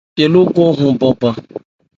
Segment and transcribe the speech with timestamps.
[0.15, 1.35] Bhye lókɔn yɔn banban.